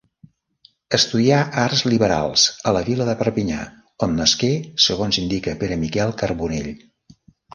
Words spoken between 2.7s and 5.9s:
a la vila de Perpinyà, on nasqué segons indica Pere